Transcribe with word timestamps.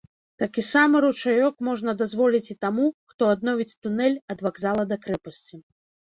Такі 0.41 0.61
сама 0.67 0.99
ручаёк 1.05 1.59
можна 1.67 1.93
дазволіць 2.01 2.49
і 2.53 2.55
таму, 2.65 2.85
хто 3.11 3.27
адновіць 3.33 3.75
тунэль 3.83 4.17
ад 4.35 4.41
вакзала 4.47 4.83
да 4.93 4.97
крэпасці. 5.05 5.61